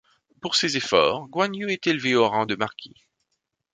[0.41, 2.95] Pour ses efforts, Guan Yu est élevé au rang de marquis.